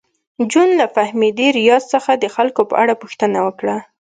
جون 0.51 0.69
له 0.79 0.85
فهمیدې 0.95 1.47
ریاض 1.57 1.83
څخه 1.93 2.11
د 2.17 2.25
خلکو 2.35 2.61
په 2.69 2.75
اړه 2.83 2.93
پوښتنه 3.01 3.37
وکړه 3.47 3.77